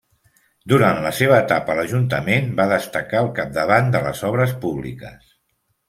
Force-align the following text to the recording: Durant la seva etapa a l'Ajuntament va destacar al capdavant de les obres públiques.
Durant 0.71 1.01
la 1.03 1.11
seva 1.17 1.35
etapa 1.41 1.75
a 1.75 1.77
l'Ajuntament 1.81 2.49
va 2.63 2.67
destacar 2.73 3.23
al 3.23 3.31
capdavant 3.41 3.95
de 3.97 4.05
les 4.09 4.27
obres 4.35 4.59
públiques. 4.67 5.35